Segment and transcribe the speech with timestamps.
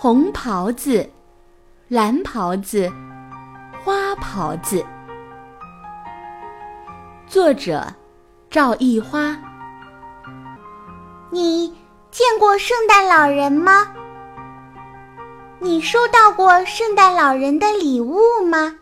[0.00, 1.10] 红袍子、
[1.88, 2.88] 蓝袍子、
[3.82, 4.86] 花袍子。
[7.26, 7.84] 作者：
[8.48, 9.36] 赵一花。
[11.30, 11.66] 你
[12.12, 13.88] 见过圣诞老人吗？
[15.58, 18.76] 你收到过圣诞老人的礼物吗？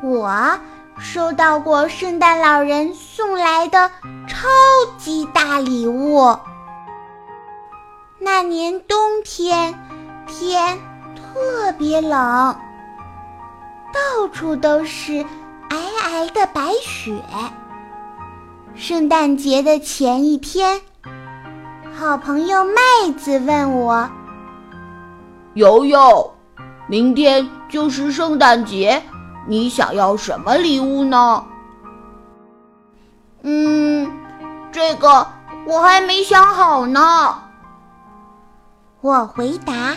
[0.00, 0.60] 我
[0.96, 3.90] 收到过圣诞老人送来的
[4.28, 4.46] 超
[4.96, 6.38] 级大礼物。
[8.32, 9.74] 那年冬天，
[10.24, 10.78] 天
[11.16, 12.56] 特别冷，
[13.92, 15.14] 到处都是
[15.68, 17.12] 皑皑的白雪。
[18.76, 20.80] 圣诞节的前一天，
[21.98, 24.08] 好朋友麦子问我
[25.54, 26.32] ：“游游，
[26.86, 29.02] 明天就是圣诞节，
[29.48, 31.44] 你想要什么礼物呢
[33.42, 34.08] ？”“嗯，
[34.70, 35.26] 这个
[35.66, 37.34] 我还没想好呢。”
[39.02, 39.96] 我回答：“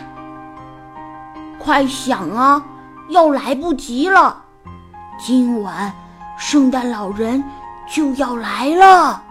[1.60, 2.64] 快想啊，
[3.10, 4.42] 要来不及了！
[5.20, 5.94] 今晚
[6.38, 7.44] 圣诞老人
[7.86, 9.22] 就要来了。”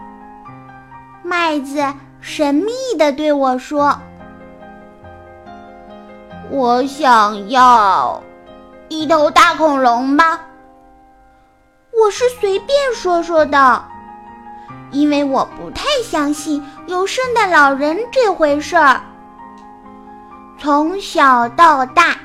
[1.25, 1.83] 麦子
[2.21, 3.97] 神秘的对我说
[6.51, 8.21] ：“我想要
[8.89, 10.39] 一头大恐龙吧。”
[11.99, 13.83] 我是随便说说的，
[14.91, 19.01] 因为我不太相信有圣诞老人这回事儿。
[20.63, 22.15] 从小到大，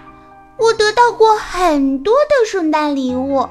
[0.58, 3.48] 我得到过很多的圣诞礼物，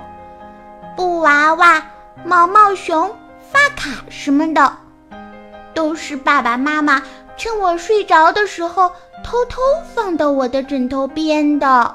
[0.95, 1.83] 布娃娃、
[2.23, 3.13] 毛毛熊、
[3.51, 4.77] 发卡什么的，
[5.73, 7.03] 都是爸爸妈妈
[7.35, 8.89] 趁我睡着的时候
[9.25, 9.59] 偷偷
[9.93, 11.93] 放到我的枕头边的。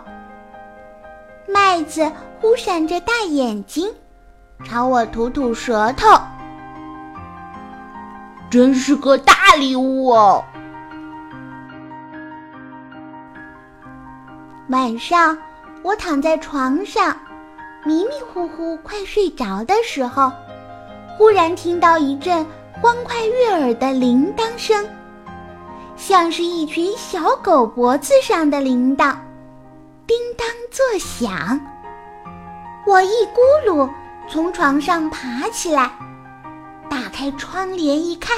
[1.49, 3.91] 麦子忽闪着大眼睛，
[4.67, 6.21] 朝我吐吐舌头，
[8.51, 10.45] 真是个大礼物哦！
[14.73, 15.37] 晚上，
[15.83, 17.15] 我躺在床上，
[17.85, 20.33] 迷迷糊糊快睡着的时候，
[21.15, 22.43] 忽然听到一阵
[22.81, 24.83] 欢快悦耳的铃铛声，
[25.95, 29.15] 像是一群小狗脖子上的铃铛，
[30.07, 31.61] 叮当作响。
[32.87, 33.87] 我一咕噜
[34.27, 35.91] 从床上爬起来，
[36.89, 38.35] 打开窗帘一看，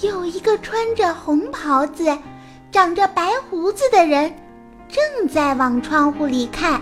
[0.00, 2.16] 有一个穿着红袍子、
[2.70, 4.32] 长着白胡子的人。
[4.92, 6.78] 正在往窗户里看，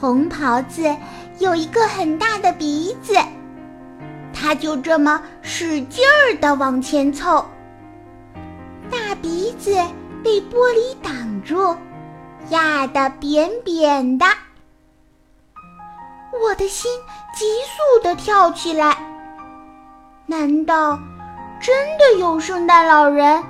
[0.00, 0.96] 红袍子
[1.40, 3.14] 有一个很大的鼻子，
[4.32, 7.44] 他就这么使劲儿地往前凑。
[8.88, 9.74] 大鼻子
[10.22, 11.76] 被玻璃挡住，
[12.50, 14.24] 压得扁扁的。
[16.40, 16.88] 我的心
[17.34, 18.96] 急速地跳起来，
[20.26, 20.96] 难道
[21.60, 23.42] 真的有圣诞老人？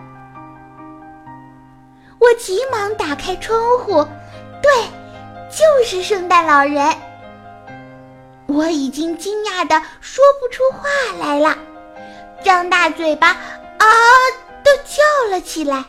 [2.19, 4.05] 我急忙打开窗户，
[4.61, 4.71] 对，
[5.49, 6.95] 就是圣诞老人。
[8.47, 10.89] 我已经惊讶的说不出话
[11.21, 11.57] 来了，
[12.43, 13.87] 张大嘴巴啊
[14.65, 15.85] 的叫了起来。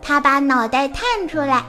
[0.00, 1.62] 他把脑袋探出来，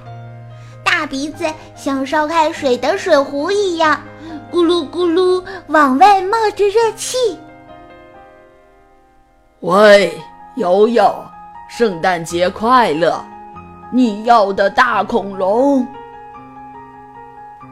[0.84, 1.46] 大鼻子
[1.76, 4.00] 像烧开水的水壶一样，
[4.50, 7.18] 咕噜咕噜往外冒着热气。
[9.60, 10.18] 喂，
[10.56, 11.14] 悠悠。
[11.70, 13.24] 圣诞节快乐！
[13.94, 15.88] 你要的大恐龙。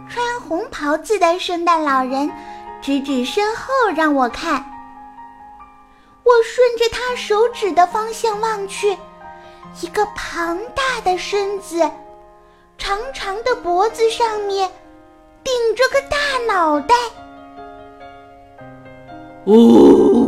[0.08, 2.32] 穿红袍子的圣诞老人
[2.80, 4.64] 指指身后，让我看。
[6.24, 8.96] 我顺着他手指的方向望去，
[9.82, 11.80] 一个庞大的身子，
[12.78, 14.70] 长长的脖子上面
[15.44, 16.96] 顶着个大脑袋。
[19.46, 20.27] 哦！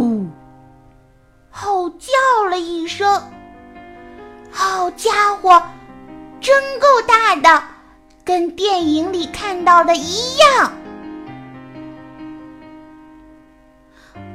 [9.69, 10.71] 到的一样。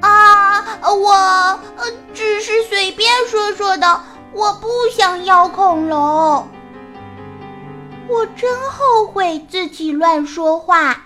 [0.01, 1.59] 啊，我
[2.13, 4.01] 只是随便说说的，
[4.33, 6.49] 我不想要恐龙。
[8.07, 10.97] 我真后悔自己乱说话。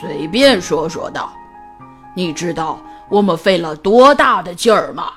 [0.00, 1.22] 随便说说的，
[2.16, 2.80] 你知道
[3.10, 5.12] 我们费了多大的劲儿吗？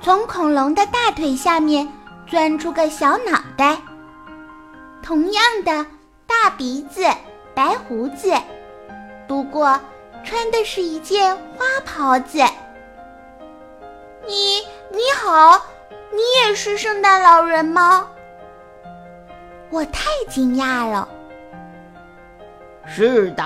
[0.00, 1.86] 从恐龙的大腿下面
[2.26, 3.76] 钻出个小脑袋，
[5.02, 5.86] 同样的
[6.26, 7.04] 大鼻子、
[7.54, 8.32] 白胡子，
[9.26, 9.80] 不过
[10.24, 12.38] 穿的是一件花袍子。
[14.26, 14.60] 你
[14.90, 15.60] 你好，
[16.12, 18.08] 你也是圣诞老人吗？
[19.70, 21.08] 我太惊讶了。
[22.86, 23.44] 是的，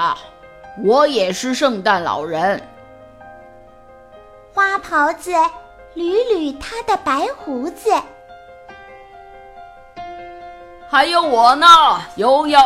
[0.85, 2.61] 我也是圣诞老人。
[4.53, 5.33] 花袍子。
[5.95, 7.89] 捋捋他的白胡子。
[10.95, 11.67] 还有我呢，
[12.15, 12.57] 悠悠。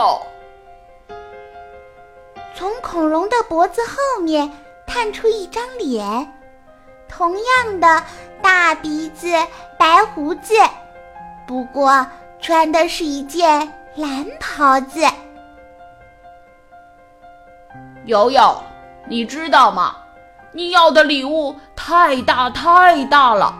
[2.54, 4.52] 从恐龙的脖子后面
[4.86, 6.30] 探出一张脸，
[7.08, 8.04] 同样的
[8.42, 9.28] 大鼻子、
[9.78, 10.52] 白胡子，
[11.46, 12.06] 不过
[12.38, 13.60] 穿的是一件
[13.96, 15.00] 蓝袍子。
[18.04, 18.62] 悠悠，
[19.08, 19.96] 你知道吗？
[20.52, 23.54] 你要的礼物太大太大了，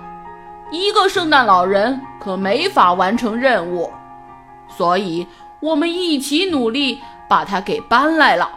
[0.71, 3.91] 一个圣诞老人可没法完成任务。
[4.69, 5.27] 所以，
[5.61, 8.51] 我们一起努力把它给搬来了。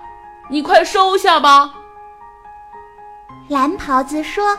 [0.50, 1.74] 你快收下吧。
[3.48, 4.58] 蓝袍子说：“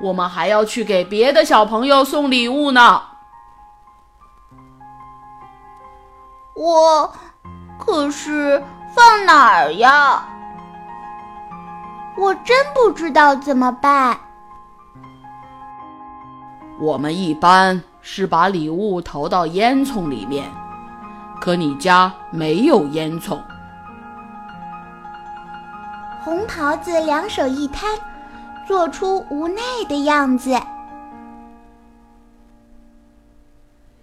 [0.00, 3.02] 我们还要去给别的小朋友送礼物呢。”
[6.54, 7.12] 我
[7.78, 8.62] 可是
[8.94, 10.28] 放哪儿呀？
[12.16, 14.18] 我真不知道怎么办。
[16.78, 17.82] 我们一般。
[18.02, 20.50] 是把礼物投到烟囱里面，
[21.40, 23.38] 可你家没有烟囱。
[26.20, 27.88] 红袍子两手一摊，
[28.66, 30.56] 做出无奈的样子。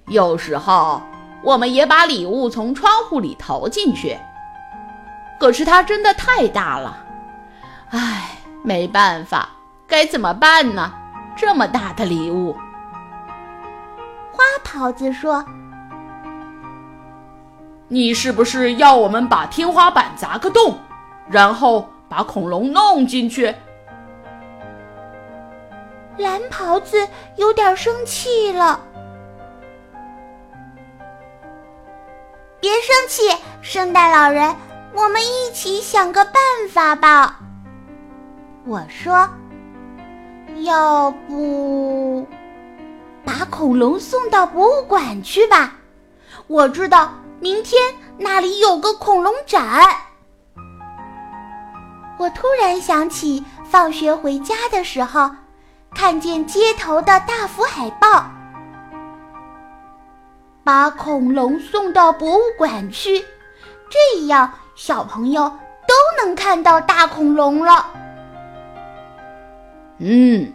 [0.08, 1.02] 有时候
[1.44, 4.18] 我们也把礼物从窗户里投进去，
[5.40, 6.98] 可是它真的太大了，
[7.92, 9.50] 唉，没办法，
[9.88, 10.92] 该怎么办呢？
[11.36, 12.56] 这么大的礼物。
[14.40, 15.44] 花袍子说
[17.90, 20.80] ：“你是不是要我们把天花板砸个洞，
[21.30, 23.54] 然后把恐龙弄进去？”
[26.18, 27.06] 蓝袍子
[27.36, 28.80] 有点生气了。
[32.62, 33.24] 别生气，
[33.62, 34.56] 圣诞老人，
[34.94, 36.34] 我们一起想个办
[36.70, 37.42] 法吧。
[38.66, 39.30] 我说
[40.64, 42.26] ：“要不……”
[43.30, 45.74] 把恐龙送到博物馆去吧，
[46.48, 47.80] 我知道明天
[48.18, 49.86] 那里有个恐龙展。
[52.18, 55.30] 我突然想起放学回家的时候，
[55.94, 58.26] 看见街头的大幅海报，
[60.64, 63.24] 把恐龙送到博物馆去，
[63.92, 65.44] 这样小朋友
[65.88, 67.86] 都能看到大恐龙了。
[70.00, 70.52] 嗯。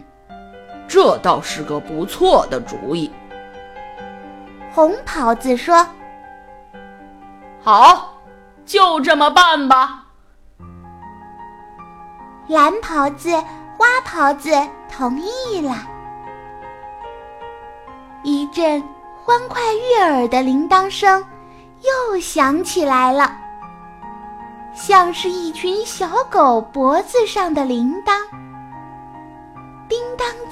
[0.87, 3.11] 这倒是个不错的主意。
[4.73, 5.87] 红袍子说
[7.63, 8.13] ：“好，
[8.65, 10.05] 就这么办吧。”
[12.47, 13.31] 蓝袍子、
[13.77, 14.51] 花袍子
[14.91, 15.75] 同意了。
[18.23, 18.83] 一阵
[19.23, 21.23] 欢快悦耳的铃铛声
[21.81, 23.35] 又响起来了，
[24.73, 28.13] 像是一群小狗脖子上的铃铛。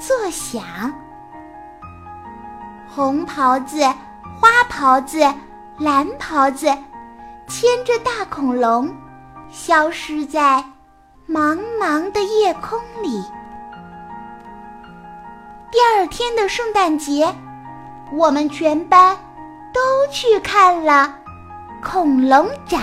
[0.06, 0.62] 作响，
[2.86, 3.80] 红袍子、
[4.38, 5.18] 花袍子、
[5.78, 6.66] 蓝袍子
[7.48, 8.94] 牵着大恐龙，
[9.50, 10.62] 消失在
[11.26, 13.24] 茫茫的夜空里。
[15.70, 17.34] 第二天的圣诞节，
[18.12, 19.16] 我们全班
[19.72, 19.80] 都
[20.12, 21.14] 去看了
[21.82, 22.78] 恐龙展。